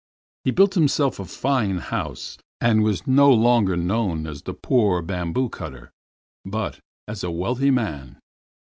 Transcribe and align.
He 0.43 0.49
built 0.49 0.73
himself 0.73 1.19
a 1.19 1.25
fine 1.25 1.77
house, 1.77 2.39
and 2.59 2.81
was 2.81 3.05
no 3.05 3.31
longer 3.31 3.77
known 3.77 4.25
as 4.25 4.41
the 4.41 4.53
poor 4.55 5.03
bamboo 5.03 5.43
woodcutter, 5.43 5.91
but 6.43 6.79
as 7.07 7.23
a 7.23 7.29
wealthy 7.29 7.69
man. 7.69 8.19